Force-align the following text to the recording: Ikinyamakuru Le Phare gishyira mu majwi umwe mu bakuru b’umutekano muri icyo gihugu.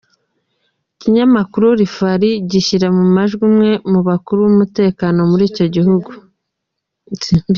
Ikinyamakuru 0.95 1.65
Le 1.79 1.85
Phare 1.95 2.29
gishyira 2.49 2.87
mu 2.97 3.05
majwi 3.15 3.41
umwe 3.49 3.69
mu 3.91 3.99
bakuru 4.07 4.39
b’umutekano 4.43 5.19
muri 5.31 5.43
icyo 5.51 5.65
gihugu. 5.75 6.11